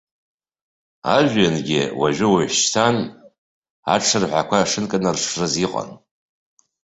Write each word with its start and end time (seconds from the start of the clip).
Ажәҩангьы 1.15 1.81
уажәы-уашьҭан 1.99 2.95
аҽырҳәа 3.93 4.39
ақәа 4.41 4.69
шынканаршрыз 4.71 5.53
иҟан. 5.65 5.89